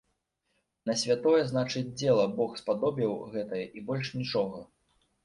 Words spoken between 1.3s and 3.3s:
значыць, дзела бог спадобіў,